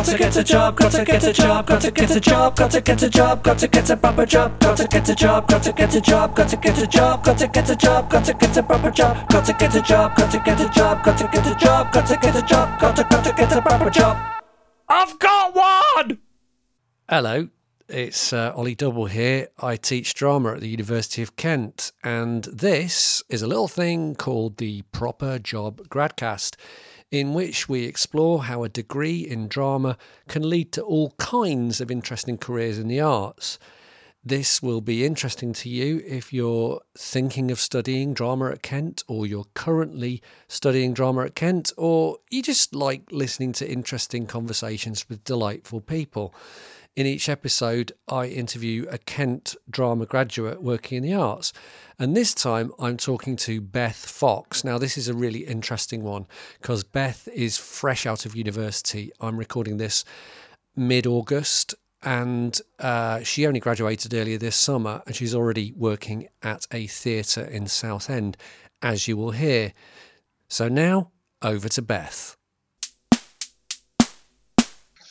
[0.00, 2.56] got to get a job, got to get a job, got to get a job,
[2.56, 5.14] got to get a job, got to get a proper job, got to get a
[5.14, 7.76] job, got to get a job, got to get a job, got to get a
[7.76, 10.60] job, got to get a proper job, got to get a job, got to get
[10.60, 13.24] a job, got to get a job, got to get a job, got to got
[13.24, 14.16] to get a proper job.
[14.88, 16.18] I've got one.
[17.06, 17.48] Hello,
[17.86, 19.48] it's uh, Ollie Double here.
[19.58, 24.56] I teach drama at the University of Kent, and this is a little thing called
[24.56, 26.56] the Proper Job Gradcast,
[27.10, 29.96] in which we explore how a degree in drama
[30.28, 33.58] can lead to all kinds of interesting careers in the arts.
[34.22, 39.26] This will be interesting to you if you're thinking of studying drama at Kent, or
[39.26, 45.24] you're currently studying drama at Kent, or you just like listening to interesting conversations with
[45.24, 46.34] delightful people.
[47.00, 51.50] In each episode, I interview a Kent drama graduate working in the arts.
[51.98, 54.64] And this time, I'm talking to Beth Fox.
[54.64, 56.26] Now, this is a really interesting one
[56.60, 59.12] because Beth is fresh out of university.
[59.18, 60.04] I'm recording this
[60.76, 66.66] mid August and uh, she only graduated earlier this summer and she's already working at
[66.70, 68.36] a theatre in Southend,
[68.82, 69.72] as you will hear.
[70.48, 72.36] So now, over to Beth.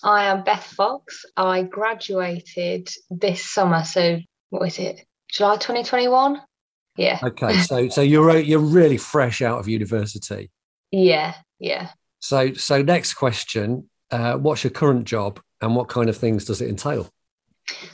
[0.03, 1.25] I am Beth Fox.
[1.35, 3.83] I graduated this summer.
[3.83, 4.19] So
[4.49, 5.05] what is it?
[5.29, 6.41] July 2021?
[6.95, 7.19] Yeah.
[7.23, 7.59] Okay.
[7.59, 10.49] So so you're you're really fresh out of university.
[10.91, 11.35] Yeah.
[11.59, 11.89] Yeah.
[12.19, 13.89] So so next question.
[14.11, 17.09] Uh, what's your current job and what kind of things does it entail?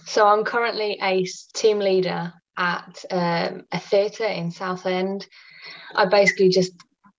[0.06, 5.28] So I'm currently a team leader at um, a theatre in Southend.
[5.94, 6.72] I basically just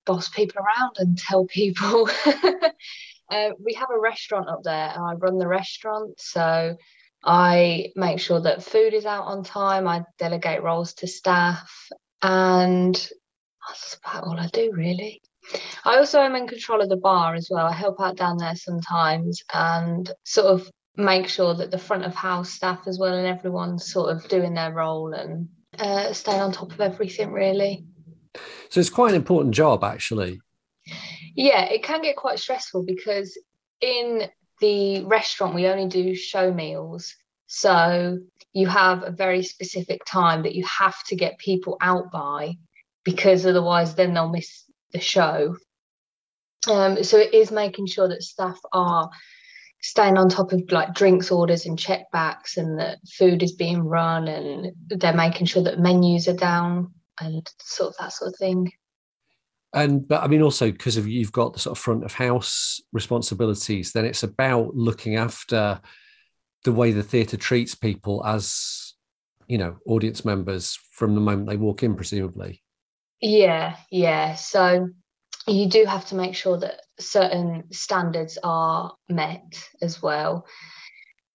[0.06, 2.08] boss people around and tell people
[3.30, 6.20] Uh, we have a restaurant up there, and I run the restaurant.
[6.20, 6.77] So
[7.24, 9.88] I make sure that food is out on time.
[9.88, 11.70] I delegate roles to staff,
[12.22, 12.94] and
[13.66, 15.22] that's about all I do, really.
[15.84, 17.66] I also am in control of the bar as well.
[17.66, 22.14] I help out down there sometimes and sort of make sure that the front of
[22.14, 25.48] house staff as well and everyone's sort of doing their role and
[25.78, 27.84] uh, staying on top of everything, really.
[28.70, 30.41] So it's quite an important job, actually.
[31.36, 33.38] Yeah, it can get quite stressful because
[33.82, 34.22] in
[34.60, 37.14] the restaurant we only do show meals.
[37.47, 38.19] So
[38.54, 42.54] you have a very specific time that you have to get people out by
[43.04, 45.56] because otherwise then they'll miss the show.
[46.70, 49.10] Um, so it is making sure that staff are
[49.82, 54.26] staying on top of like drinks orders and checkbacks and that food is being run
[54.26, 58.72] and they're making sure that menus are down and sort of that sort of thing
[59.75, 62.81] and but I mean also because of you've got the sort of front of house
[62.93, 65.81] responsibilities, then it's about looking after
[66.65, 68.94] the way the theatre treats people as
[69.47, 72.62] you know audience members from the moment they walk in, presumably.
[73.21, 74.34] Yeah, yeah.
[74.34, 74.88] So
[75.47, 80.47] you do have to make sure that certain standards are met as well.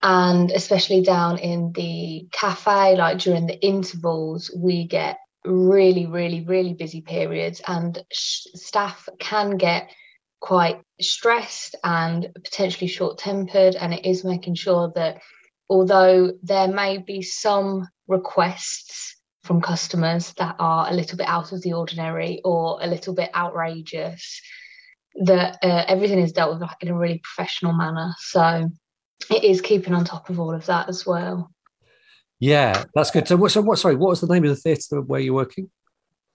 [0.03, 6.73] And especially down in the cafe, like during the intervals, we get really, really, really
[6.73, 9.91] busy periods, and sh- staff can get
[10.39, 13.75] quite stressed and potentially short tempered.
[13.75, 15.21] And it is making sure that
[15.69, 21.61] although there may be some requests from customers that are a little bit out of
[21.61, 24.41] the ordinary or a little bit outrageous,
[25.23, 28.13] that uh, everything is dealt with in a really professional manner.
[28.19, 28.69] So
[29.29, 31.51] it is keeping on top of all of that as well.
[32.41, 33.27] Yeah, that's good.
[33.27, 33.51] So, what?
[33.51, 33.77] So, what?
[33.77, 35.69] Sorry, what was the name of the theatre where you're working?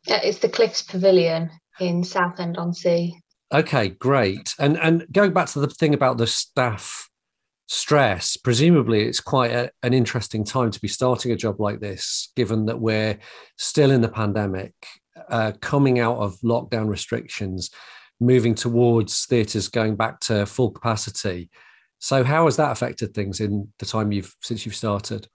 [0.09, 1.51] Uh, it's the Cliffs Pavilion
[1.81, 3.19] in Southend on Sea.
[3.53, 4.55] Okay, great.
[4.61, 7.11] And and going back to the thing about the staff
[7.67, 12.33] stress, presumably it's quite a, an interesting time to be starting a job like this,
[12.37, 13.19] given that we're
[13.59, 14.75] still in the pandemic,
[15.29, 17.71] uh, coming out of lockdown restrictions,
[18.21, 21.51] moving towards theatres going back to full capacity.
[21.99, 25.27] So, how has that affected things in the time you've since you've started?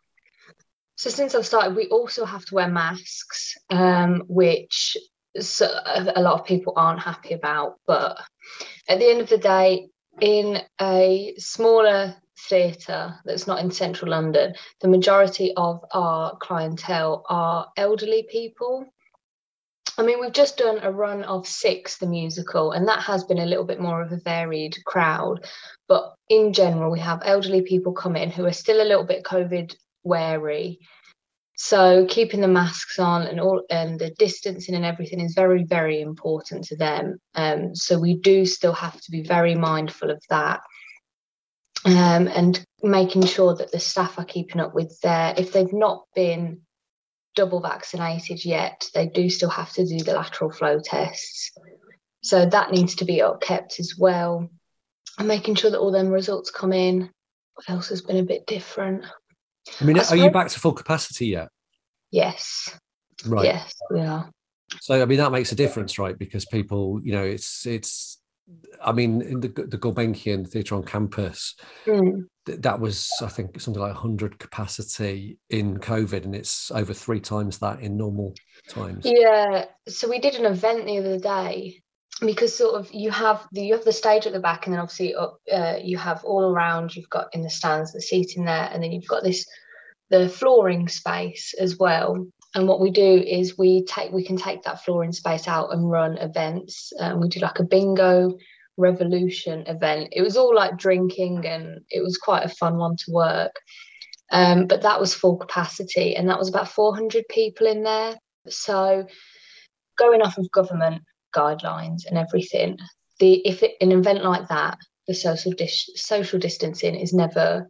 [1.02, 4.96] So since I've started, we also have to wear masks, um, which
[5.40, 7.78] so a lot of people aren't happy about.
[7.88, 8.20] But
[8.88, 9.88] at the end of the day,
[10.20, 12.16] in a smaller
[12.48, 18.86] theatre that's not in central London, the majority of our clientele are elderly people.
[19.98, 23.40] I mean, we've just done a run of Six, the musical, and that has been
[23.40, 25.48] a little bit more of a varied crowd.
[25.88, 29.24] But in general, we have elderly people come in who are still a little bit
[29.24, 30.80] COVID wary.
[31.56, 36.02] So keeping the masks on and all and the distancing and everything is very, very
[36.02, 37.20] important to them.
[37.36, 40.62] Um, so we do still have to be very mindful of that.
[41.86, 46.06] Um, and making sure that the staff are keeping up with their if they've not
[46.16, 46.62] been
[47.36, 51.52] double vaccinated yet, they do still have to do the lateral flow tests.
[52.24, 54.50] So that needs to be up kept as well.
[55.18, 57.10] and making sure that all them results come in.
[57.54, 59.06] What else has been a bit different?
[59.80, 61.50] I mean, I are you back to full capacity yet?
[62.12, 62.70] Yes,
[63.26, 63.46] Right.
[63.46, 64.30] yes, we are.
[64.80, 66.18] So I mean that makes a difference, right?
[66.18, 68.18] Because people, you know, it's it's.
[68.84, 71.56] I mean, in the the Gulbenkian Theatre on campus,
[71.86, 72.26] Mm.
[72.46, 77.20] th- that was I think something like 100 capacity in COVID, and it's over three
[77.22, 78.34] times that in normal
[78.68, 79.06] times.
[79.06, 81.82] Yeah, so we did an event the other day
[82.20, 84.82] because sort of you have the you have the stage at the back, and then
[84.82, 86.96] obviously up uh, you have all around.
[86.96, 89.46] You've got in the stands the seating there, and then you've got this
[90.10, 92.28] the flooring space as well.
[92.54, 95.90] And what we do is we take we can take that flooring space out and
[95.90, 96.92] run events.
[97.00, 98.38] Um, we do like a bingo
[98.78, 100.10] revolution event.
[100.12, 103.56] It was all like drinking, and it was quite a fun one to work.
[104.32, 108.16] Um, but that was full capacity, and that was about 400 people in there.
[108.48, 109.06] So,
[109.98, 111.04] going off of government
[111.36, 112.78] guidelines and everything,
[113.20, 117.68] the if it, an event like that, the social dis- social distancing is never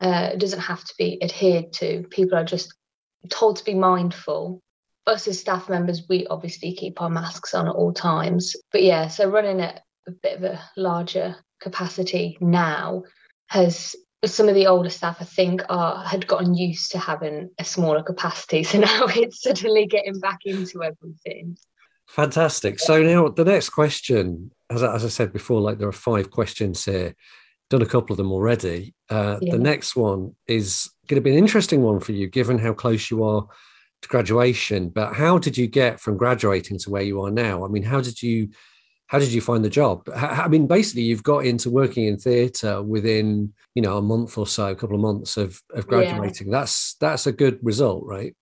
[0.00, 2.04] uh, doesn't have to be adhered to.
[2.10, 2.74] People are just
[3.30, 4.60] told to be mindful.
[5.06, 8.56] Us as staff members, we obviously keep our masks on at all times.
[8.72, 13.04] But yeah, so running at a bit of a larger capacity now
[13.48, 17.64] has some of the older staff I think are had gotten used to having a
[17.64, 18.62] smaller capacity.
[18.64, 21.56] So now it's suddenly getting back into everything.
[22.08, 22.78] Fantastic.
[22.78, 26.30] So now the next question, as I, as I said before, like there are five
[26.30, 27.14] questions here.
[27.70, 28.94] Done a couple of them already.
[29.10, 29.52] Uh, Yeah.
[29.52, 33.10] The next one is going to be an interesting one for you, given how close
[33.10, 33.46] you are
[34.02, 34.90] to graduation.
[34.90, 37.64] But how did you get from graduating to where you are now?
[37.64, 38.50] I mean, how did you
[39.06, 40.08] how did you find the job?
[40.14, 44.46] I mean, basically, you've got into working in theatre within you know a month or
[44.46, 45.88] so, a couple of months of of Yeah.
[45.88, 46.50] graduating.
[46.50, 48.34] That's that's a good result, right?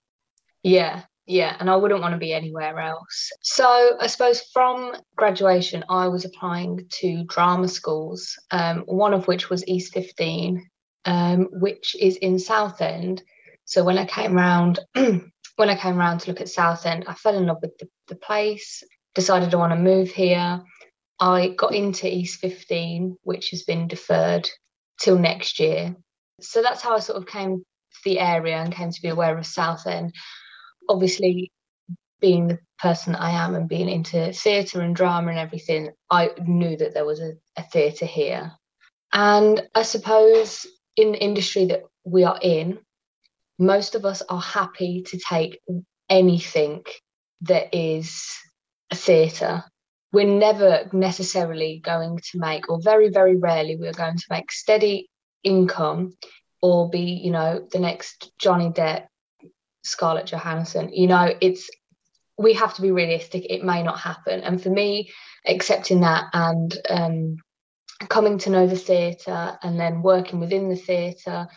[0.63, 3.31] Yeah, yeah, and I wouldn't want to be anywhere else.
[3.41, 9.49] So I suppose from graduation, I was applying to drama schools, um, one of which
[9.49, 10.69] was East 15,
[11.05, 13.23] um, which is in Southend.
[13.63, 17.37] So when I came round, when I came round to look at Southend, I fell
[17.37, 18.83] in love with the, the place,
[19.15, 20.61] decided I want to move here.
[21.21, 24.49] I got into East 15, which has been deferred
[24.99, 25.95] till next year.
[26.41, 29.37] So that's how I sort of came to the area and came to be aware
[29.37, 30.13] of Southend
[30.89, 31.51] obviously
[32.19, 36.77] being the person I am and being into theatre and drama and everything, I knew
[36.77, 38.51] that there was a, a theatre here.
[39.11, 40.65] And I suppose
[40.95, 42.79] in the industry that we are in,
[43.59, 45.59] most of us are happy to take
[46.09, 46.83] anything
[47.41, 48.23] that is
[48.91, 49.63] a theatre.
[50.11, 55.09] We're never necessarily going to make, or very, very rarely, we're going to make steady
[55.43, 56.15] income
[56.61, 59.07] or be, you know, the next Johnny Depp
[59.83, 60.89] Scarlett Johansson.
[60.93, 61.69] You know, it's
[62.37, 63.45] we have to be realistic.
[63.49, 64.41] It may not happen.
[64.41, 65.11] And for me,
[65.47, 67.35] accepting that and um,
[68.09, 71.47] coming to know the theatre and then working within the theatre,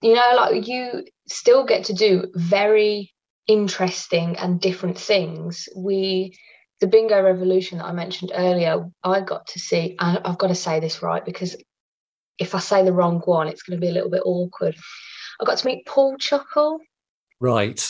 [0.00, 3.12] you know, like you still get to do very
[3.46, 5.68] interesting and different things.
[5.76, 6.38] We
[6.80, 10.54] the bingo revolution that I mentioned earlier, I got to see, and I've got to
[10.54, 11.56] say this right because
[12.38, 14.76] if I say the wrong one, it's going to be a little bit awkward.
[15.40, 16.78] I got to meet Paul Chuckle.
[17.40, 17.86] Right.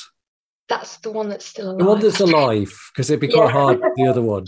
[0.68, 1.78] That's the one that's still alive.
[1.78, 3.52] The one that's alive, because it'd be quite Yeah.
[3.52, 3.80] hard.
[3.96, 4.46] The other one.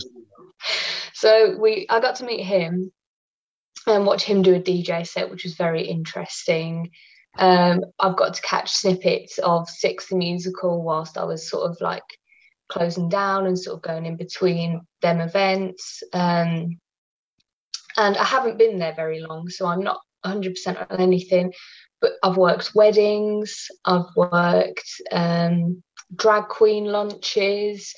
[1.13, 2.91] So we, I got to meet him
[3.87, 6.91] and watch him do a DJ set, which was very interesting.
[7.37, 11.79] Um, I've got to catch snippets of Six the musical whilst I was sort of
[11.81, 12.03] like
[12.69, 16.03] closing down and sort of going in between them events.
[16.13, 16.79] Um,
[17.97, 21.53] and I haven't been there very long, so I'm not 100% on anything.
[22.23, 25.83] I've worked weddings, I've worked um,
[26.15, 27.93] drag queen lunches.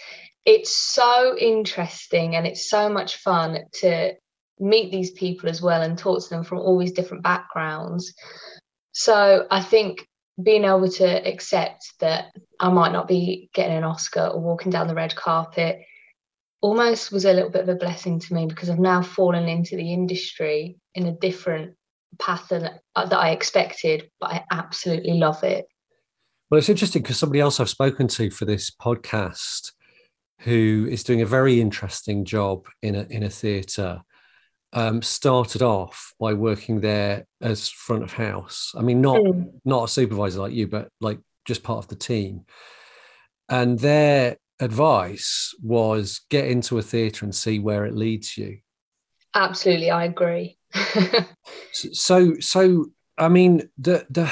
[0.45, 4.13] It's so interesting and it's so much fun to
[4.59, 8.13] meet these people as well and talk to them from all these different backgrounds.
[8.91, 10.07] So I think
[10.41, 12.25] being able to accept that
[12.59, 15.79] I might not be getting an Oscar or walking down the red carpet
[16.61, 19.75] almost was a little bit of a blessing to me because I've now fallen into
[19.75, 21.75] the industry in a different
[22.19, 25.65] path than uh, that I expected, but I absolutely love it.
[26.49, 29.71] Well, it's interesting because somebody else I've spoken to for this podcast
[30.39, 34.01] who is doing a very interesting job in a in a theatre
[34.73, 38.73] um, started off by working there as front of house.
[38.75, 39.51] I mean, not Mm.
[39.65, 42.45] not a supervisor like you, but like just part of the team.
[43.49, 48.59] And their advice was get into a theatre and see where it leads you.
[49.35, 50.57] Absolutely, I agree.
[51.73, 52.85] So so
[53.17, 54.31] I mean the the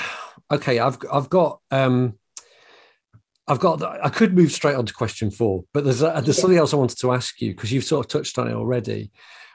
[0.51, 2.19] okay I've I've got um
[3.47, 6.57] I've got I could move straight on to question four, but there's a, there's something
[6.57, 9.11] else I wanted to ask you because you've sort of touched on it already,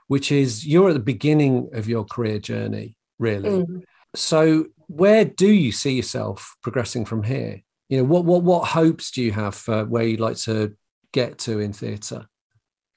[0.08, 3.48] which is you're at the beginning of your career journey, really.
[3.48, 3.84] Mm.
[4.14, 7.62] So, where do you see yourself progressing from here?
[7.88, 10.76] You know, what what what hopes do you have for where you'd like to
[11.12, 12.26] get to in theatre?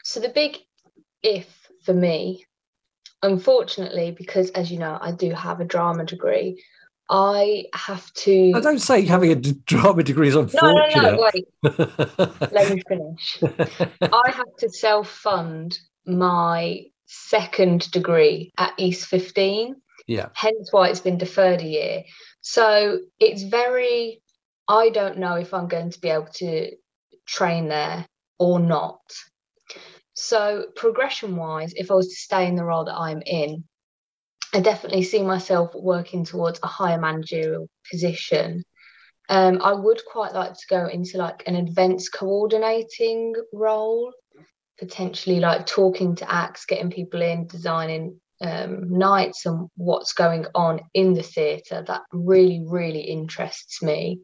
[0.04, 0.58] So the big
[1.24, 2.46] if for me,
[3.22, 6.64] unfortunately, because as you know, I do have a drama degree,
[7.10, 8.54] I have to.
[8.56, 10.96] I don't say having a drama degree is unfortunate.
[10.96, 11.48] no, no, no, wait.
[12.52, 13.40] Let me finish.
[14.02, 19.76] I had to self fund my second degree at East 15,
[20.08, 22.04] yeah, hence why it's been deferred a year.
[22.42, 24.22] So it's very,
[24.68, 26.72] I don't know if I'm going to be able to
[27.26, 28.06] train there
[28.38, 29.02] or not.
[30.22, 33.64] So, progression wise, if I was to stay in the role that I'm in,
[34.54, 38.66] I definitely see myself working towards a higher managerial position.
[39.30, 44.12] Um, I would quite like to go into like an events coordinating role,
[44.78, 50.82] potentially like talking to acts, getting people in, designing um, nights and what's going on
[50.94, 51.82] in the theatre.
[51.88, 54.20] That really, really interests me.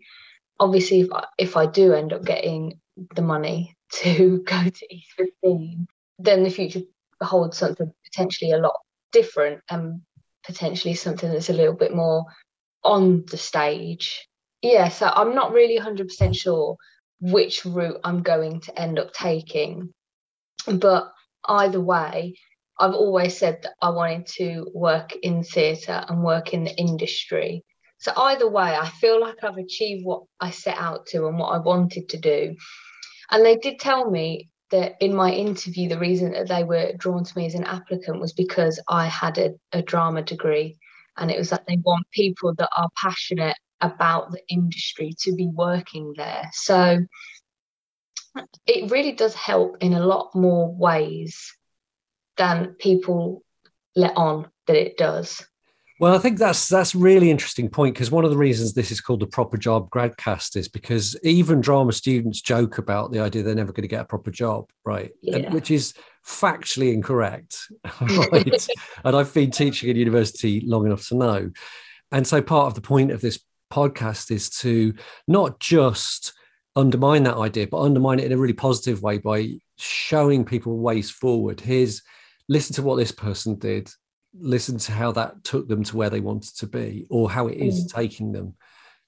[0.60, 2.82] Obviously, if I, if I do end up getting
[3.16, 5.88] the money to go to East 15,
[6.20, 6.82] then the future
[7.22, 8.80] holds something potentially a lot
[9.12, 10.02] different and
[10.46, 12.26] potentially something that's a little bit more
[12.84, 14.28] on the stage.
[14.62, 16.78] Yeah, so I'm not really 100% sure
[17.20, 19.94] which route I'm going to end up taking.
[20.68, 21.12] But
[21.48, 22.36] either way,
[22.80, 27.64] I've always said that I wanted to work in theatre and work in the industry.
[28.00, 31.50] So either way, I feel like I've achieved what I set out to and what
[31.50, 32.56] I wanted to do.
[33.32, 37.24] And they did tell me that in my interview, the reason that they were drawn
[37.24, 40.78] to me as an applicant was because I had a, a drama degree.
[41.18, 45.48] And it was that they want people that are passionate about the industry to be
[45.48, 46.50] working there.
[46.54, 47.00] So
[48.66, 51.56] it really does help in a lot more ways
[52.38, 53.44] than people
[53.96, 55.46] let on that it does.
[56.00, 59.00] Well, I think that's that's really interesting point because one of the reasons this is
[59.00, 63.56] called the proper job gradcast is because even drama students joke about the idea they're
[63.56, 65.12] never going to get a proper job, right?
[65.22, 65.38] Yeah.
[65.38, 65.94] And, which is
[66.28, 67.72] factually incorrect,
[68.02, 68.68] right?
[69.06, 71.52] and I've been teaching at university long enough to know.
[72.12, 73.40] And so part of the point of this
[73.72, 74.94] podcast is to
[75.30, 76.34] not just
[76.76, 81.10] undermine that idea, but undermine it in a really positive way by showing people ways
[81.10, 81.62] forward.
[81.62, 82.02] Here's
[82.50, 83.90] listen to what this person did
[84.38, 87.58] listen to how that took them to where they wanted to be or how it
[87.58, 87.94] is Mm.
[87.96, 88.56] taking them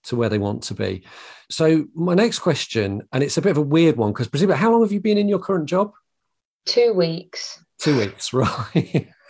[0.04, 1.04] to where they want to be
[1.50, 4.72] so my next question and it's a bit of a weird one because presumably how
[4.72, 5.92] long have you been in your current job
[6.66, 7.62] Two weeks.
[7.80, 9.10] two weeks right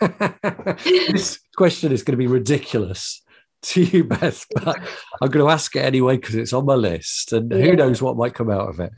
[1.08, 3.22] this question is going to be ridiculous
[3.62, 4.78] to you beth but
[5.20, 7.74] i'm going to ask it anyway because it's on my list and who Yeah.
[7.74, 8.92] knows what might come out of it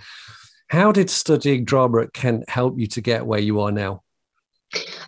[0.68, 4.02] how did studying drama at kent help you to get where you are now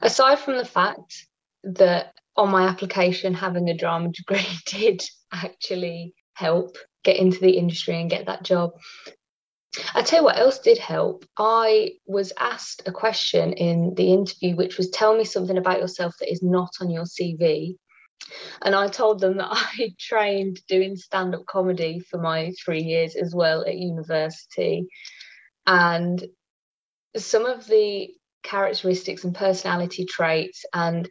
[0.01, 1.27] aside from the fact
[1.65, 5.03] that on my application having a drama degree did
[5.33, 8.71] actually help get into the industry and get that job.
[9.95, 11.25] I tell you what else did help.
[11.39, 16.15] I was asked a question in the interview which was tell me something about yourself
[16.21, 17.77] that is not on your cv
[18.63, 23.35] and i told them that i trained doing stand-up comedy for my three years as
[23.35, 24.87] well at university.
[25.67, 26.23] And
[27.17, 28.11] some of the
[28.43, 31.09] characteristics and personality traits and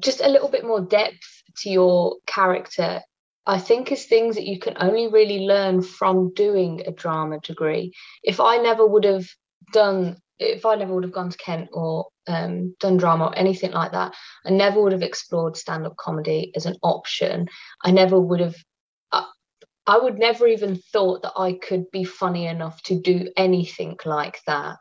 [0.00, 3.00] just a little bit more depth to your character
[3.46, 7.92] i think is things that you can only really learn from doing a drama degree.
[8.22, 9.26] If i never would have
[9.72, 13.72] done if i never would have gone to kent or um, done drama or anything
[13.72, 14.14] like that
[14.46, 17.48] i never would have explored stand-up comedy as an option.
[17.84, 18.56] I never would have
[19.12, 19.26] I,
[19.86, 24.40] I would never even thought that i could be funny enough to do anything like
[24.46, 24.76] that.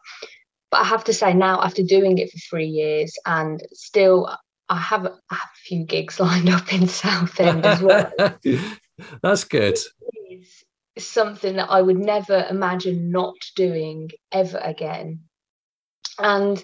[0.71, 4.29] But I have to say now, after doing it for three years, and still,
[4.69, 8.11] I have, I have a few gigs lined up in Southend as well.
[9.23, 9.77] that's good
[10.95, 15.21] It's something that I would never imagine not doing ever again,
[16.17, 16.63] and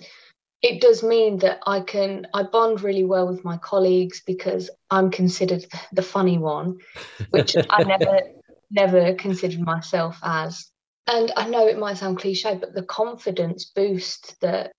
[0.62, 5.12] it does mean that I can I bond really well with my colleagues because I'm
[5.12, 6.80] considered the funny one,
[7.30, 8.22] which I never
[8.72, 10.72] never considered myself as.
[11.08, 14.72] And I know it might sound cliche, but the confidence boost that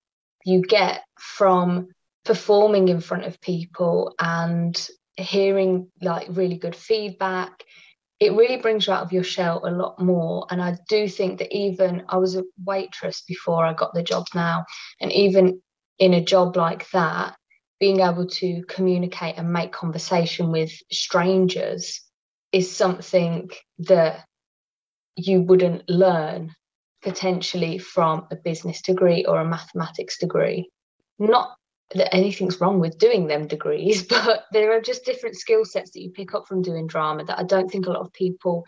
[0.43, 1.87] you get from
[2.27, 7.63] performing in front of people and hearing like really good feedback,
[8.19, 10.45] it really brings you out of your shell a lot more.
[10.51, 14.25] And I do think that even I was a waitress before I got the job
[14.35, 14.65] now,
[14.99, 15.61] and even
[15.97, 17.35] in a job like that,
[17.79, 22.01] being able to communicate and make conversation with strangers
[22.51, 24.25] is something that
[25.15, 26.53] you wouldn't learn
[27.03, 30.69] potentially from a business degree or a mathematics degree.
[31.19, 31.55] Not
[31.95, 36.01] that anything's wrong with doing them degrees, but there are just different skill sets that
[36.01, 38.65] you pick up from doing drama that I don't think a lot of people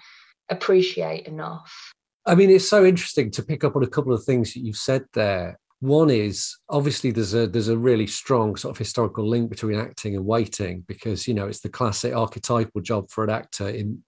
[0.49, 1.93] appreciate enough.
[2.25, 4.77] I mean, it's so interesting to pick up on a couple of things that you've
[4.77, 5.59] said there.
[5.79, 10.15] One is obviously there's a there's a really strong sort of historical link between acting
[10.15, 14.03] and waiting because you know it's the classic archetypal job for an actor in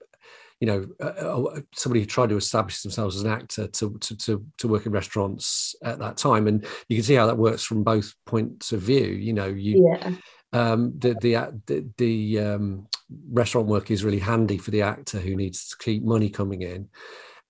[0.62, 4.16] you know uh, uh somebody who tried to establish themselves as an actor to, to
[4.16, 7.64] to to work in restaurants at that time and you can see how that works
[7.64, 10.12] from both points of view you know you Yeah.
[10.54, 11.34] um the the
[11.66, 12.88] the, the um
[13.32, 16.88] restaurant work is really handy for the actor who needs to keep money coming in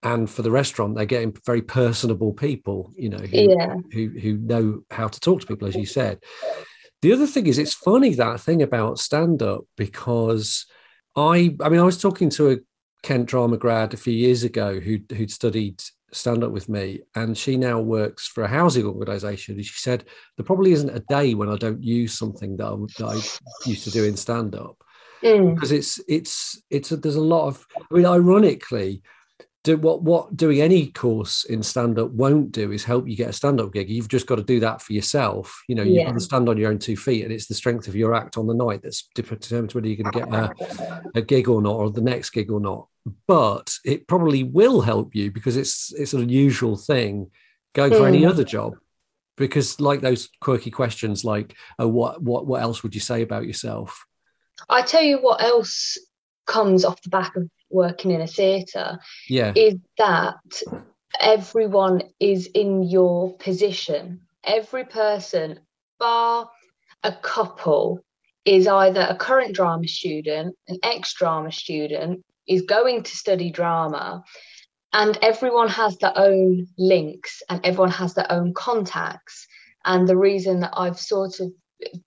[0.02, 3.76] and for the restaurant they're getting very personable people you know who, Yeah.
[3.92, 6.20] who who know how to talk to people as you said
[7.02, 10.66] the other thing is it's funny that thing about stand up because
[11.16, 12.58] i i mean i was talking to a
[13.04, 15.82] kent drama grad a few years ago who who'd studied
[16.14, 20.04] stand up with me and she now works for a housing organization and she said
[20.36, 23.86] there probably isn't a day when i don't use something that i, that I used
[23.86, 24.84] to do in stand up
[25.24, 25.54] Mm.
[25.54, 29.04] because it's it's it's a, there's a lot of i mean ironically
[29.64, 33.30] do what what doing any course in stand up won't do is help you get
[33.30, 36.02] a stand up gig you've just got to do that for yourself you know you've
[36.02, 36.06] Yeah.
[36.06, 38.38] got to stand on your own two feet and it's the strength of your act
[38.38, 40.52] on the night that's determines whether you're going to get a,
[41.16, 42.88] a gig or not or the next gig or not
[43.28, 47.30] but it probably will help you because it's it's an unusual thing
[47.74, 48.30] going for any Mm.
[48.30, 48.74] other job
[49.38, 53.46] because like those quirky questions like oh what what what else would you say about
[53.46, 54.06] yourself
[54.70, 55.98] I tell you what else
[56.48, 59.00] comes off the back of working in a theatre
[59.30, 60.36] yeah is that
[61.20, 64.22] everyone is in your position.
[64.44, 65.60] Every person,
[66.00, 66.50] bar
[67.04, 68.04] a couple,
[68.46, 74.24] is either a current drama student, an ex drama student, is going to study drama,
[74.94, 79.48] and everyone has their own links and everyone has their own contacts.
[79.86, 81.52] And the reason that I've sort of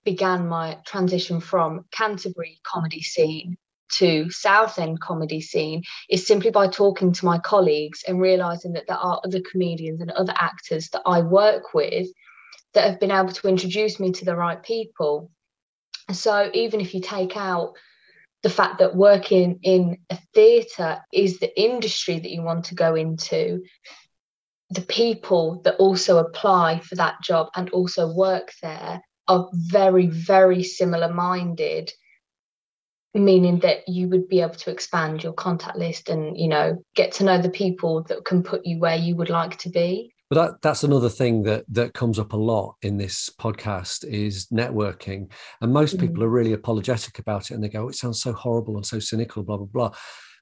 [0.03, 3.57] began my transition from Canterbury comedy scene
[3.93, 8.97] to Southend comedy scene is simply by talking to my colleagues and realizing that there
[8.97, 12.07] are other comedians and other actors that I work with
[12.73, 15.31] that have been able to introduce me to the right people.
[16.11, 17.73] So even if you take out
[18.43, 22.95] the fact that working in a theatre is the industry that you want to go
[22.95, 23.63] into,
[24.69, 30.63] the people that also apply for that job and also work there are very, very
[30.63, 31.91] similar minded
[33.15, 37.11] meaning that you would be able to expand your contact list and you know get
[37.13, 40.35] to know the people that can put you where you would like to be But
[40.35, 45.31] that that's another thing that that comes up a lot in this podcast is networking,
[45.61, 45.99] and most Mm.
[46.01, 48.85] people are really apologetic about it, and they go, "Oh, "It sounds so horrible and
[48.85, 49.91] so cynical," blah blah blah.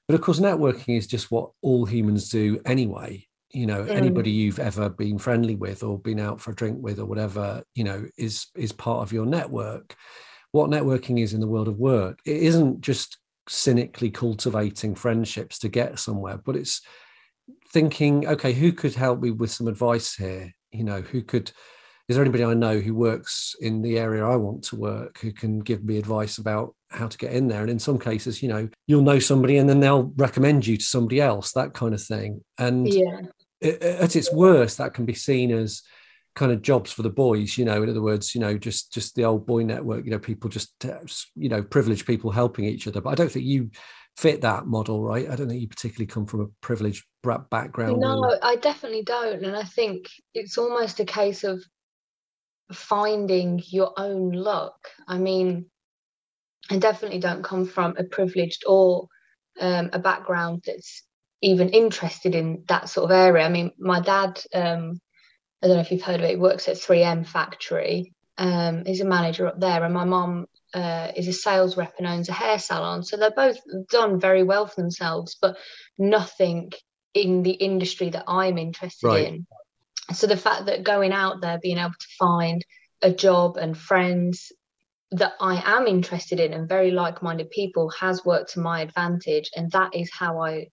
[0.08, 3.26] But of course, networking is just what all humans do anyway.
[3.50, 3.96] You know, Mm.
[3.96, 7.62] anybody you've ever been friendly with or been out for a drink with or whatever,
[7.74, 9.94] you know, is is part of your network.
[10.54, 15.68] What networking is in the world of work, it isn't just cynically cultivating friendships to
[15.68, 16.80] get somewhere, but it's
[17.72, 20.52] thinking, okay, who could help me with some advice here?
[20.70, 21.50] You know, who could,
[22.08, 25.32] is there anybody I know who works in the area I want to work who
[25.32, 27.62] can give me advice about how to get in there?
[27.62, 30.84] And in some cases, you know, you'll know somebody and then they'll recommend you to
[30.84, 32.44] somebody else, that kind of thing.
[32.58, 33.22] And yeah
[33.64, 35.82] at its worst, that can be seen as
[36.34, 39.14] kind of jobs for the boys you know in other words you know just just
[39.14, 40.72] the old boy network you know people just
[41.36, 43.00] you know privileged people helping each other.
[43.00, 43.70] But i don't think you
[44.16, 45.28] fit that model right?
[45.28, 47.04] I don't think you particularly come from a privileged
[47.50, 48.00] background.
[48.00, 49.44] No or- i definitely don't.
[49.44, 51.62] And i think it's almost a case of
[52.72, 54.88] finding your own luck.
[55.06, 55.66] I mean
[56.70, 59.08] i definitely don't come from a privileged or
[59.60, 61.02] um, a background that's
[61.42, 63.44] even interested in that sort of area.
[63.44, 65.00] I mean my dad um,
[65.64, 66.30] I don't know if you've heard of it.
[66.30, 68.12] He works at 3M factory.
[68.36, 72.06] Um, he's a manager up there, and my mom uh, is a sales rep and
[72.06, 73.02] owns a hair salon.
[73.02, 73.56] So they're both
[73.88, 75.56] done very well for themselves, but
[75.96, 76.72] nothing
[77.14, 79.26] in the industry that I'm interested Right.
[79.28, 79.46] in.
[80.12, 82.62] So the fact that going out there, being able to find
[83.00, 84.52] a job and friends
[85.12, 89.70] that I am interested in and very like-minded people has worked to my advantage, and
[89.70, 90.68] that is how I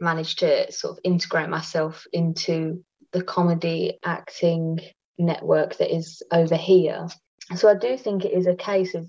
[0.00, 4.80] managed to sort of integrate myself into the comedy acting
[5.16, 7.06] network that is over here.
[7.56, 9.08] So I do think it is a case of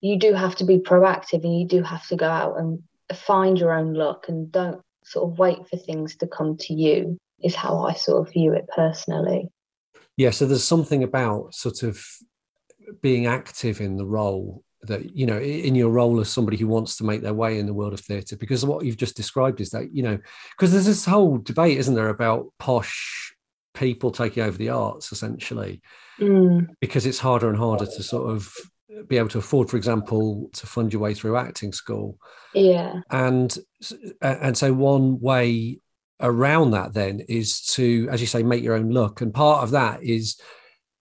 [0.00, 2.82] you do have to be proactive and you do have to go out and
[3.14, 7.18] find your own luck and don't sort of wait for things to come to you,
[7.42, 9.48] is how I sort of view it personally.
[10.16, 12.02] yeah so there's something about sort of
[13.02, 16.96] being active in the role that you know in your role as somebody who wants
[16.96, 19.70] to make their way in the world of theatre because what you've just described is
[19.70, 20.18] that you know
[20.50, 23.34] because there's this whole debate isn't there about posh
[23.74, 25.80] people taking over the arts essentially
[26.20, 28.50] Mm, because it's harder and harder to sort of
[29.06, 32.18] be able to afford, for example, to fund your way through acting school.
[32.54, 33.00] yeah.
[33.10, 33.56] And
[34.22, 35.80] and so one way
[36.20, 39.20] around that then is to, as you say, make your own look.
[39.20, 40.40] And part of that is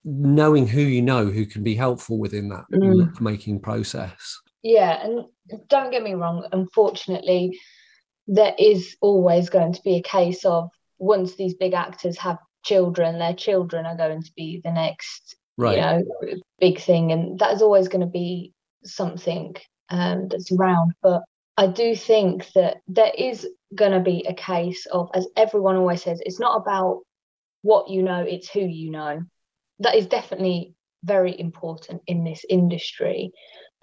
[0.06, 3.20] knowing who you know who can be helpful within that Mm.
[3.20, 4.40] making process.
[4.62, 5.26] Yeah, and
[5.68, 7.60] don't get me wrong, unfortunately,
[8.28, 13.20] there is always going to be a case of once these big actors have children,
[13.20, 15.76] their children are going to be the next, Right.
[15.76, 16.04] you know,
[16.60, 17.12] big thing.
[17.12, 19.56] And that is always going to be something
[19.90, 20.94] um, that's around.
[21.02, 21.24] But
[21.58, 26.04] I do think that there is going to be a case of, as everyone always
[26.04, 27.02] says, it's not about
[27.62, 29.22] what you know, it's who you know.
[29.80, 33.32] That is definitely very important in this industry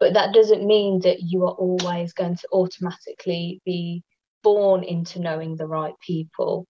[0.02, 4.02] but that doesn't mean that you are always going to automatically be
[4.42, 6.66] born into knowing the right people.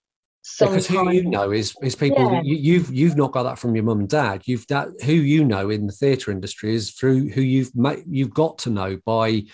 [0.60, 2.42] because who you know is is people Yeah.
[2.42, 4.42] you, you've you've not got that from your mum and dad.
[4.44, 8.34] You've that who you know in the theatre industry is through who you've ma- you've
[8.34, 9.44] got to know by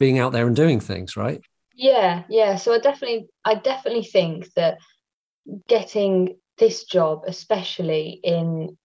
[0.00, 1.40] being out there and doing things, right?
[1.76, 2.56] Yeah, yeah.
[2.56, 4.78] So I definitely, I definitely think that
[5.68, 8.76] getting this job, especially in,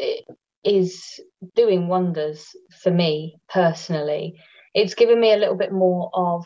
[0.00, 0.22] i-
[0.64, 1.20] is
[1.54, 4.34] doing wonders for me personally.
[4.74, 6.44] It's given me a little bit more of,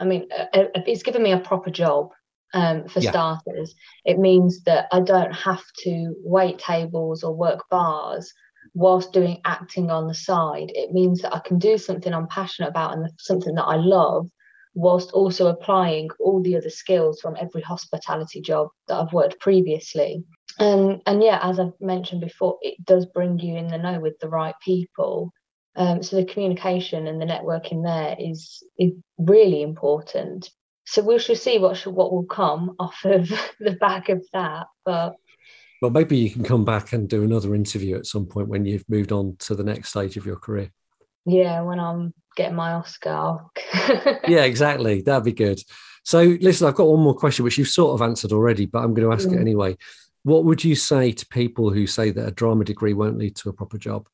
[0.00, 2.10] I mean, it's given me a proper job.
[2.54, 3.12] Um, for Yeah.
[3.12, 3.74] starters,
[4.04, 8.30] it means that I don't have to wait tables or work bars
[8.74, 10.70] whilst doing acting on the side.
[10.74, 14.28] It means that I can do something I'm passionate about and something that I love
[14.74, 20.22] whilst also applying all the other skills from every hospitality job that I've worked previously.
[20.58, 24.18] And and yeah, as I've mentioned before, it does bring you in the know with
[24.20, 25.32] the right people.
[25.74, 30.50] Um, so the communication and the networking there is is really important.
[30.84, 33.28] So we shall see what should, what will come off of
[33.60, 34.66] the back of that.
[34.84, 35.14] But
[35.80, 38.88] Well, maybe you can come back and do another interview at some point when you've
[38.88, 40.70] moved on to the next stage of your career.
[41.24, 43.38] yeah, when I'm getting my Oscar,
[44.28, 45.02] Yeah, exactly.
[45.02, 45.60] That'd be good.
[46.04, 48.92] So, listen, I've got one more question, which you've sort of answered already, but I'm
[48.92, 49.40] going to ask it Mm.
[49.40, 49.76] anyway.
[50.24, 53.48] What would you say to people who say that a drama degree won't lead to
[53.48, 54.08] a proper job?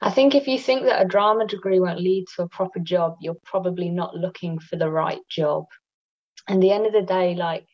[0.00, 3.16] I think if you think that a drama degree won't lead to a proper job,
[3.20, 5.66] you're probably not looking for the right job.
[6.48, 7.66] And the end of the day, like,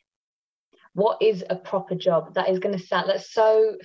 [0.95, 2.35] what is a proper job?
[2.35, 3.77] That is going to sound that's so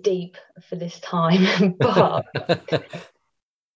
[0.00, 0.36] deep
[0.68, 2.26] for this time, but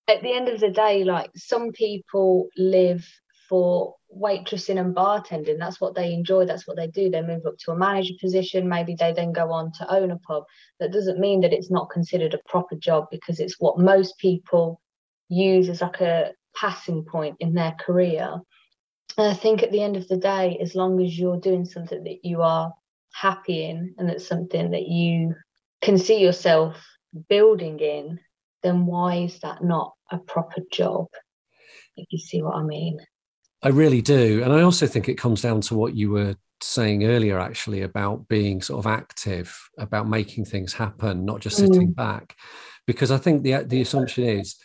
[0.09, 3.07] at the end of the day, like some people live
[3.48, 5.59] for waitressing and bartending.
[5.59, 6.46] That's what they enjoy.
[6.46, 7.11] That's what they do.
[7.11, 8.68] They move up to a manager position.
[8.68, 10.44] Maybe they then go on to own a pub.
[10.80, 14.80] That doesn't mean that it's not considered a proper job because it's what most people
[15.28, 18.40] use as like a passing point in their career.
[19.18, 22.04] And I think at the end of the day, as long as you're doing something
[22.04, 22.72] that you are
[23.12, 25.35] happy in and it's something that you
[25.82, 26.76] can see yourself
[27.28, 28.18] building in,
[28.62, 31.06] then why is that not a proper job?
[31.96, 32.98] If you see what I mean.
[33.62, 34.42] I really do.
[34.42, 38.29] And I also think it comes down to what you were saying earlier, actually, about
[38.29, 42.37] being sort of active, about making things happen, not just sitting back.
[42.87, 44.57] Because I think the the assumption is,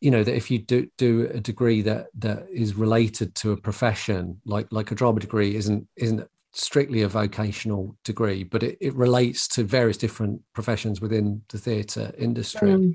[0.00, 3.56] you know, that if you do do a degree that that is related to a
[3.56, 8.94] profession, like like a drama degree isn't isn't strictly a vocational degree, but it, it
[8.94, 12.70] relates to various different professions within the theatre industry.
[12.70, 12.92] Mm.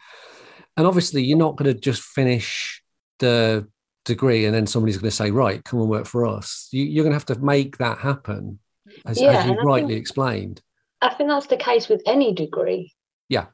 [0.78, 2.82] And obviously, you're not going to just finish
[3.20, 3.68] the
[4.08, 6.68] degree and then somebody's going to say, right, come and work for us.
[6.72, 8.60] You, you're going to have to make that happen,
[9.06, 10.62] as, Yeah, as you rightly think- explained.
[11.02, 12.92] I think that's the case with any degree.
[13.30, 13.46] Yeah.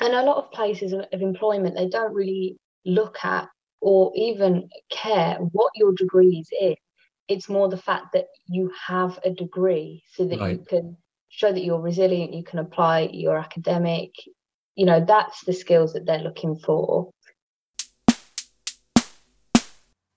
[0.00, 3.48] And a lot of places of, of employment, they don't really look at
[3.80, 6.74] or even care what your degree is in.
[7.28, 10.96] It's more the fact that you have a degree so that you can
[11.28, 14.10] show that you're resilient, you can apply your academic.
[14.74, 17.10] You know, that's the skills that they're looking for.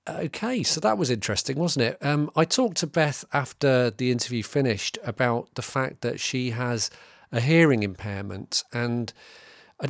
[0.07, 1.97] Okay, so that was interesting, wasn't it?
[1.99, 6.91] Um, I talked to Beth after the interview finished about the fact that she has
[7.31, 9.11] a hearing impairment, and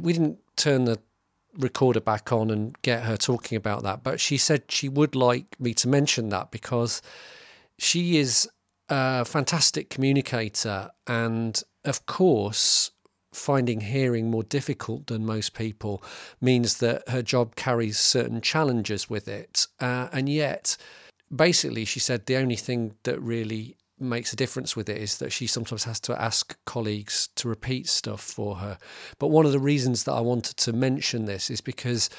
[0.01, 0.99] we didn't turn the
[1.57, 4.03] recorder back on and get her talking about that.
[4.03, 7.01] But she said she would like me to mention that because
[7.77, 8.49] she is
[8.87, 12.91] a fantastic communicator, and of course,
[13.35, 16.03] finding hearing more difficult than most people
[16.41, 19.67] means that her job carries certain challenges with it.
[19.79, 20.77] Uh, and yet,
[21.35, 25.31] basically, she said the only thing that really makes a difference with it is that
[25.31, 28.77] she sometimes has to ask colleagues to repeat stuff for her.
[29.19, 32.09] But one of the reasons that I wanted to mention this is because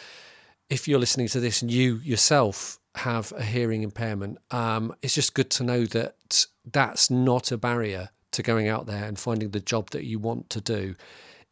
[0.70, 5.34] if you're listening to this and you yourself have a hearing impairment, um, it's just
[5.34, 9.60] good to know that that's not a barrier to going out there and finding the
[9.60, 10.94] job that you want to do.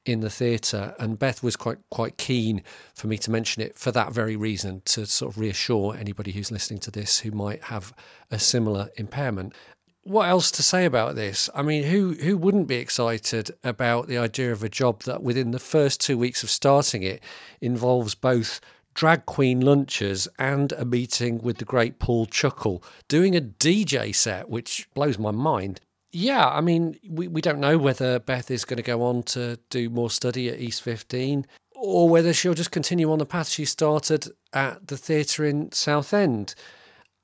[0.07, 2.62] in the theatre, and Beth was quite quite keen
[2.94, 6.53] for me to mention it for that very reason to sort of reassure anybody who's
[6.53, 7.94] listening to this who might have
[8.31, 9.55] a similar impairment.
[10.03, 11.49] What else to say about this?
[11.55, 15.53] I mean, who who wouldn't be excited about the idea of a job that within
[15.53, 17.23] the first two weeks of starting it
[17.62, 18.61] involves both
[18.92, 24.49] drag queen lunches and a meeting with the great Paul Chuckle, doing a DJ set,
[24.51, 25.81] which blows my mind
[26.14, 29.59] yeah, I mean, we, we don't know whether Beth is going to go on to
[29.68, 33.64] do more study at East 15 or whether she'll just continue on the path she
[33.64, 36.55] started at the theatre in Southend.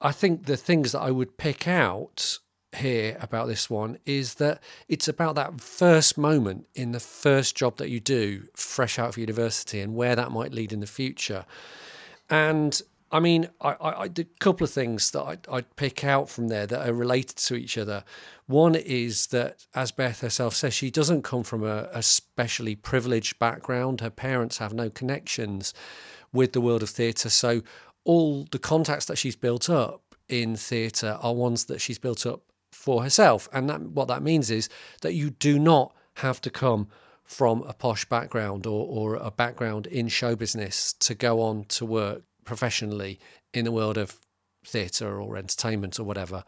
[0.00, 2.40] I think the things that I would pick out
[2.76, 7.76] here about this one is that it's about that first moment in the first job
[7.76, 11.46] that you do fresh out of university and where that might lead in the future.
[12.28, 12.80] And
[13.12, 16.92] I mean, a couple of things that I, I'd pick out from there that are
[16.92, 18.04] related to each other.
[18.46, 23.38] One is that, as Beth herself says, she doesn't come from a, a specially privileged
[23.40, 24.00] background.
[24.00, 25.74] Her parents have no connections
[26.32, 27.30] with the world of theatre.
[27.30, 27.62] So,
[28.04, 32.42] all the contacts that she's built up in theatre are ones that she's built up
[32.70, 33.48] for herself.
[33.52, 34.68] And that, what that means is
[35.02, 36.88] that you do not have to come
[37.24, 41.84] from a posh background or, or a background in show business to go on to
[41.84, 43.20] work professionally
[43.54, 44.18] in the world of
[44.64, 46.42] theatre or entertainment or whatever.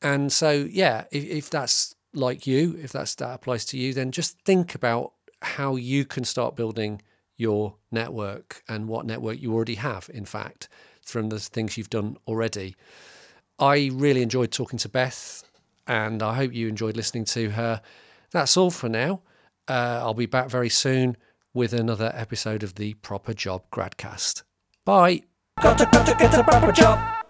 [0.00, 4.12] And so, yeah, if, if that's like you, if that's that applies to you, then
[4.12, 7.02] just think about how you can start building
[7.36, 10.68] your network and what network you already have, in fact,
[11.04, 12.76] from the things you've done already.
[13.58, 15.42] I really enjoyed talking to Beth,
[15.88, 17.82] and I hope you enjoyed listening to her.
[18.30, 19.22] That's all for now.
[19.66, 21.16] Uh, I'll be back very soon
[21.52, 24.44] with another episode of the Proper Job Gradcast.
[24.84, 25.22] Bye.
[25.62, 27.23] Gotta, gotta get a proper job.